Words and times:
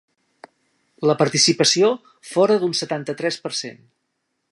La 1.09 1.15
participació 1.19 1.91
fóra 2.31 2.57
d’un 2.63 2.73
setanta-tres 2.81 3.39
per 3.45 3.53
cent. 3.59 3.79